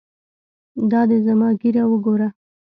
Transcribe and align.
دا 0.91 1.01
دى 1.09 1.17
زما 1.27 1.47
ږيره 1.61 1.83
وګوره. 1.87 2.27